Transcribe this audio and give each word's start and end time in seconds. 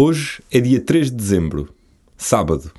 Hoje 0.00 0.40
é 0.48 0.60
dia 0.60 0.80
3 0.80 1.10
de 1.10 1.16
dezembro, 1.16 1.74
sábado, 2.16 2.70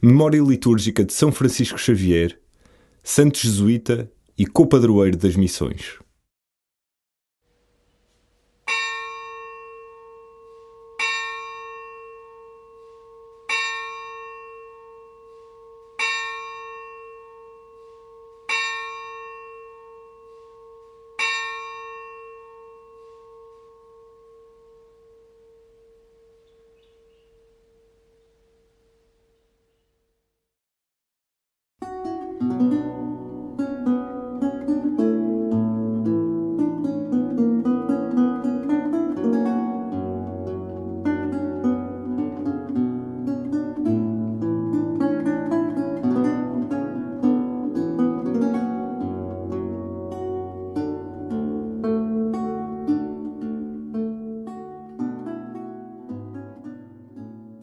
memória 0.00 0.40
litúrgica 0.40 1.04
de 1.04 1.12
São 1.12 1.32
Francisco 1.32 1.76
Xavier, 1.76 2.38
santo 3.02 3.40
jesuíta 3.40 4.08
e 4.38 4.46
copadroeiro 4.46 5.16
das 5.16 5.34
missões. 5.34 5.98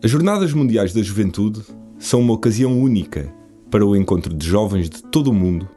As 0.01 0.09
Jornadas 0.09 0.53
Mundiais 0.53 0.93
da 0.93 1.01
Juventude 1.01 1.61
são 1.97 2.21
uma 2.21 2.31
ocasião 2.31 2.79
única 2.79 3.33
para 3.69 3.85
o 3.85 3.97
encontro 3.97 4.33
de 4.33 4.47
jovens 4.47 4.89
de 4.89 5.03
todo 5.03 5.29
o 5.29 5.33
mundo 5.33 5.67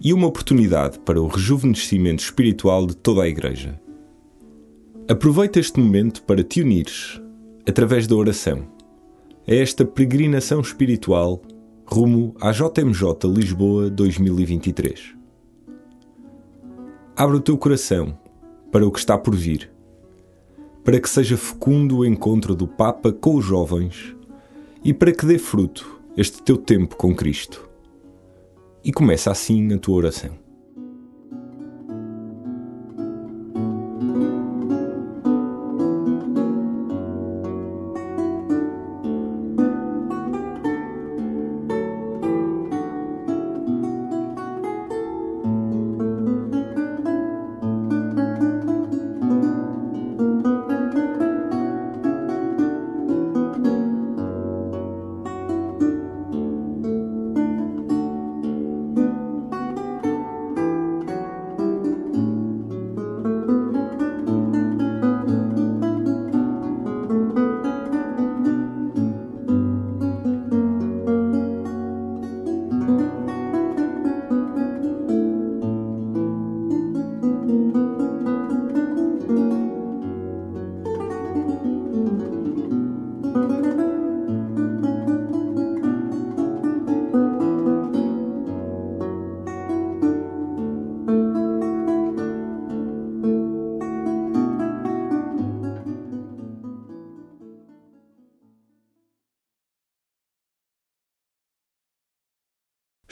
e 0.00 0.14
uma 0.14 0.28
oportunidade 0.28 0.98
para 1.00 1.20
o 1.20 1.26
rejuvenescimento 1.26 2.22
espiritual 2.22 2.86
de 2.86 2.96
toda 2.96 3.22
a 3.22 3.28
Igreja. 3.28 3.78
Aproveita 5.06 5.60
este 5.60 5.78
momento 5.78 6.22
para 6.22 6.42
te 6.42 6.62
unires, 6.62 7.20
através 7.68 8.06
da 8.06 8.16
oração, 8.16 8.66
a 9.46 9.54
esta 9.54 9.84
peregrinação 9.84 10.62
espiritual 10.62 11.42
rumo 11.84 12.34
à 12.40 12.50
JMJ 12.50 13.28
Lisboa 13.28 13.90
2023. 13.90 15.14
Abre 17.14 17.36
o 17.36 17.40
teu 17.40 17.58
coração 17.58 18.18
para 18.72 18.86
o 18.86 18.90
que 18.90 19.00
está 19.00 19.18
por 19.18 19.36
vir 19.36 19.73
para 20.84 21.00
que 21.00 21.08
seja 21.08 21.36
fecundo 21.36 21.98
o 21.98 22.04
encontro 22.04 22.54
do 22.54 22.68
Papa 22.68 23.10
com 23.10 23.36
os 23.36 23.44
jovens 23.44 24.14
e 24.84 24.92
para 24.92 25.12
que 25.12 25.24
dê 25.24 25.38
fruto 25.38 26.00
este 26.14 26.42
teu 26.42 26.58
tempo 26.58 26.94
com 26.94 27.16
Cristo. 27.16 27.68
E 28.84 28.92
começa 28.92 29.30
assim 29.30 29.72
a 29.72 29.78
tua 29.78 29.96
oração. 29.96 30.43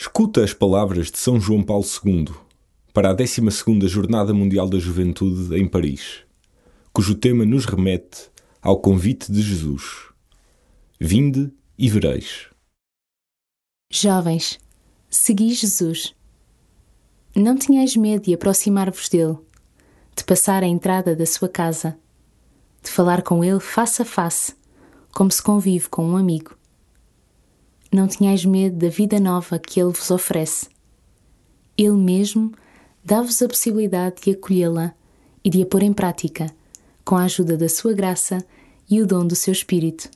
Escuta 0.03 0.43
as 0.43 0.53
palavras 0.53 1.13
de 1.13 1.19
São 1.19 1.41
João 1.41 1.63
Paulo 1.63 1.85
II 2.05 2.35
para 2.93 3.11
a 3.11 3.13
12 3.13 3.41
Jornada 3.87 4.35
Mundial 4.35 4.69
da 4.69 4.77
Juventude 4.77 5.57
em 5.57 5.65
Paris, 5.65 6.25
cujo 6.93 7.15
tema 7.15 7.47
nos 7.47 7.67
remete 7.67 8.29
ao 8.61 8.81
convite 8.81 9.31
de 9.31 9.41
Jesus. 9.41 10.09
Vinde 10.99 11.53
e 11.79 11.89
vereis. 11.89 12.49
Jovens, 13.93 14.59
segui 15.09 15.55
Jesus. 15.55 16.13
Não 17.37 17.57
tenhais 17.57 17.95
medo 17.95 18.25
de 18.25 18.35
aproximar-vos 18.35 19.09
dele, 19.09 19.39
de 20.17 20.25
passar 20.25 20.65
a 20.65 20.67
entrada 20.67 21.15
da 21.15 21.25
sua 21.25 21.49
casa, 21.49 21.97
de 22.83 22.91
falar 22.91 23.23
com 23.23 23.45
ele 23.45 23.61
face 23.61 24.03
a 24.03 24.05
face, 24.05 24.53
como 25.13 25.31
se 25.31 25.41
convive 25.41 25.89
com 25.89 26.05
um 26.05 26.17
amigo 26.17 26.57
não 27.93 28.09
tenhais 28.09 28.45
medo 28.45 28.77
da 28.77 28.89
vida 28.89 29.21
nova 29.21 29.59
que 29.59 29.79
Ele 29.79 29.93
vos 29.93 30.11
oferece. 30.11 30.69
Ele 31.77 31.97
mesmo 31.97 32.53
dá-vos 33.05 33.43
a 33.43 33.49
possibilidade 33.49 34.23
de 34.23 34.31
acolhê-la 34.31 34.95
e 35.45 35.51
de 35.51 35.63
a 35.63 35.67
pôr 35.67 35.83
em 35.83 35.93
prática, 35.93 36.47
com 37.05 37.17
a 37.17 37.25
ajuda 37.25 37.57
da 37.57 37.69
sua 37.69 37.93
graça 37.93 38.45
e 38.89 39.01
o 39.03 39.07
dom 39.07 39.27
do 39.27 39.37
seu 39.37 39.53
Espírito. 39.53 40.09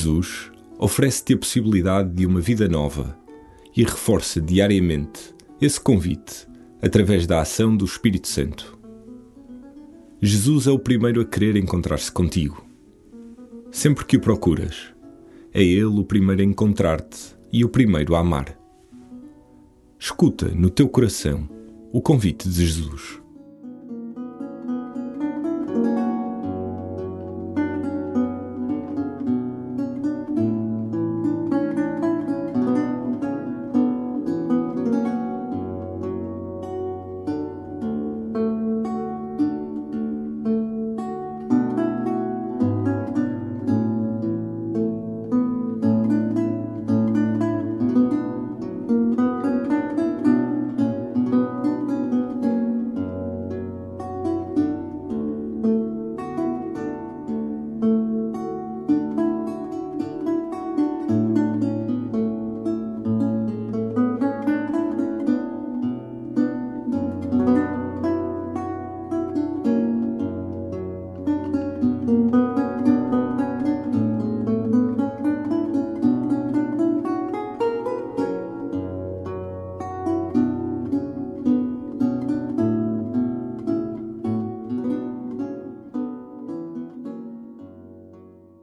Jesus 0.00 0.50
oferece-te 0.78 1.34
a 1.34 1.36
possibilidade 1.36 2.10
de 2.14 2.24
uma 2.24 2.40
vida 2.40 2.66
nova 2.66 3.18
e 3.76 3.82
reforça 3.82 4.40
diariamente 4.40 5.34
esse 5.60 5.78
convite 5.78 6.48
através 6.80 7.26
da 7.26 7.42
ação 7.42 7.76
do 7.76 7.84
Espírito 7.84 8.26
Santo. 8.26 8.78
Jesus 10.22 10.66
é 10.66 10.70
o 10.70 10.78
primeiro 10.78 11.20
a 11.20 11.24
querer 11.24 11.54
encontrar-se 11.56 12.10
contigo. 12.10 12.64
Sempre 13.70 14.06
que 14.06 14.16
o 14.16 14.20
procuras, 14.20 14.86
é 15.52 15.62
Ele 15.62 15.84
o 15.84 16.04
primeiro 16.04 16.40
a 16.40 16.44
encontrar-te 16.46 17.36
e 17.52 17.62
o 17.62 17.68
primeiro 17.68 18.14
a 18.14 18.20
amar. 18.20 18.58
Escuta 19.98 20.48
no 20.48 20.70
teu 20.70 20.88
coração 20.88 21.46
o 21.92 22.00
convite 22.00 22.48
de 22.48 22.66
Jesus. 22.66 23.19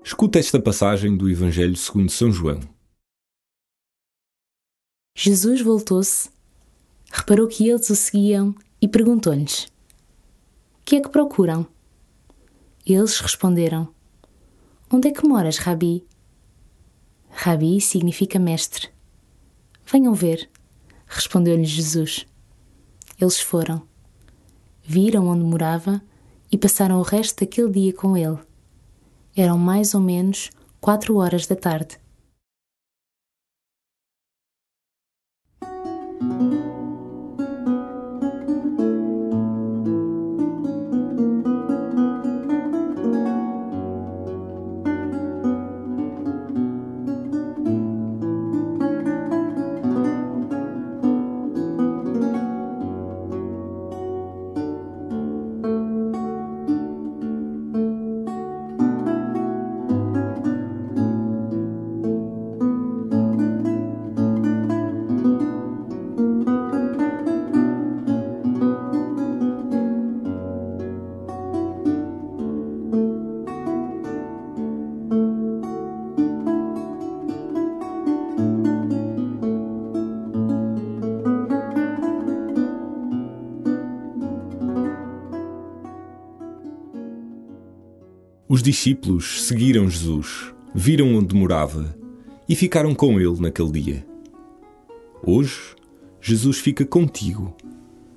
Escuta 0.07 0.39
esta 0.39 0.57
passagem 0.57 1.17
do 1.17 1.29
Evangelho 1.29 1.75
segundo 1.75 2.09
São 2.09 2.31
João. 2.31 2.61
Jesus 5.13 5.59
voltou-se, 5.59 6.29
reparou 7.11 7.45
que 7.45 7.67
eles 7.67 7.89
o 7.89 7.95
seguiam 7.95 8.55
e 8.81 8.87
perguntou-lhes: 8.87 9.67
Que 10.85 10.95
é 10.95 11.01
que 11.01 11.09
procuram? 11.09 11.67
Eles 12.85 13.19
responderam: 13.19 13.93
Onde 14.89 15.09
é 15.09 15.11
que 15.11 15.27
moras, 15.27 15.57
Rabi? 15.57 16.07
Rabi 17.29 17.81
significa 17.81 18.39
mestre. 18.39 18.87
Venham 19.85 20.13
ver, 20.13 20.49
respondeu-lhes 21.05 21.67
Jesus. 21.67 22.25
Eles 23.19 23.41
foram, 23.41 23.85
viram 24.81 25.27
onde 25.27 25.43
morava 25.43 26.01
e 26.49 26.57
passaram 26.57 26.97
o 26.97 27.03
resto 27.03 27.41
daquele 27.41 27.73
dia 27.73 27.93
com 27.93 28.15
ele. 28.15 28.47
Eram 29.37 29.59
mais 29.59 29.93
ou 29.93 30.01
menos 30.01 30.49
quatro 30.81 31.17
horas 31.17 31.45
da 31.45 31.55
tarde. 31.55 31.99
Os 88.49 88.63
discípulos 88.63 89.43
seguiram 89.43 89.89
Jesus, 89.89 90.53
viram 90.73 91.15
onde 91.15 91.35
morava 91.35 91.93
e 92.47 92.55
ficaram 92.55 92.95
com 92.95 93.19
ele 93.19 93.41
naquele 93.41 93.71
dia. 93.71 94.07
Hoje, 95.21 95.75
Jesus 96.21 96.57
fica 96.57 96.85
contigo, 96.85 97.53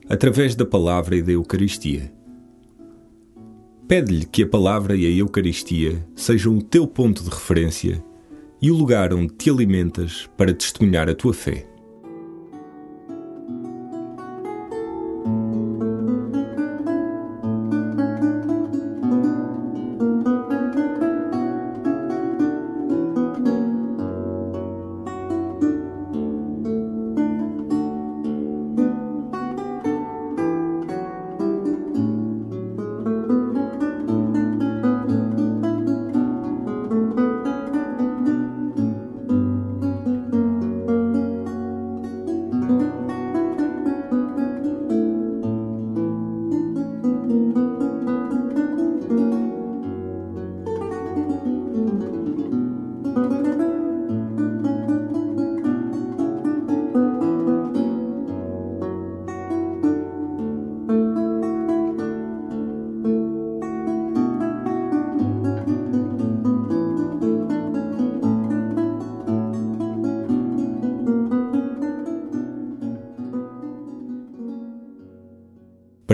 através 0.08 0.54
da 0.54 0.64
palavra 0.64 1.16
e 1.16 1.22
da 1.22 1.32
Eucaristia. 1.32 2.12
Pede-lhe 3.88 4.24
que 4.24 4.44
a 4.44 4.46
palavra 4.46 4.94
e 4.94 5.04
a 5.04 5.10
Eucaristia 5.10 6.06
sejam 6.14 6.58
o 6.58 6.62
teu 6.62 6.86
ponto 6.86 7.24
de 7.24 7.30
referência 7.30 8.00
e 8.62 8.70
o 8.70 8.76
lugar 8.76 9.12
onde 9.12 9.34
te 9.34 9.50
alimentas 9.50 10.30
para 10.36 10.54
testemunhar 10.54 11.08
a 11.08 11.14
tua 11.14 11.34
fé. 11.34 11.69